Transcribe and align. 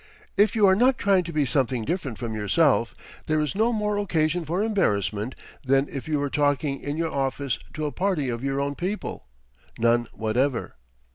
If 0.35 0.55
you 0.55 0.65
are 0.65 0.75
not 0.75 0.97
trying 0.97 1.23
to 1.25 1.31
be 1.31 1.45
something 1.45 1.85
different 1.85 2.17
from 2.17 2.33
yourself, 2.33 2.95
there 3.27 3.39
is 3.39 3.53
no 3.53 3.71
more 3.71 3.99
occasion 3.99 4.45
for 4.45 4.63
embarrassment 4.63 5.35
than 5.63 5.87
if 5.89 6.07
you 6.07 6.17
were 6.17 6.31
talking 6.31 6.79
in 6.81 6.97
your 6.97 7.13
office 7.13 7.59
to 7.75 7.85
a 7.85 7.91
party 7.91 8.27
of 8.27 8.43
your 8.43 8.59
own 8.59 8.73
people 8.73 9.27
none 9.77 10.07
whatever. 10.11 10.73